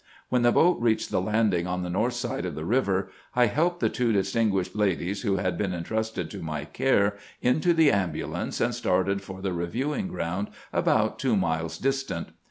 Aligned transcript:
When 0.29 0.41
the 0.41 0.51
boat 0.51 0.81
reached 0.81 1.11
the 1.11 1.21
landing 1.21 1.67
on 1.67 1.83
the 1.83 1.89
north 1.91 2.15
side 2.15 2.43
of 2.47 2.55
the 2.55 2.65
river, 2.65 3.11
I 3.35 3.45
helped 3.45 3.81
the 3.81 3.87
two 3.89 4.11
distinguished 4.11 4.75
ladies 4.75 5.21
who 5.21 5.35
had 5.35 5.59
been 5.59 5.73
intrusted 5.75 6.31
to 6.31 6.41
my 6.41 6.65
care 6.65 7.17
into 7.39 7.71
the 7.71 7.91
ambulance, 7.91 8.59
and 8.59 8.73
started 8.73 9.21
for 9.21 9.43
the 9.43 9.53
reviewing 9.53 10.07
ground, 10.07 10.47
about 10.73 11.19
two 11.19 11.35
miles 11.35 11.77
distant. 11.77 12.29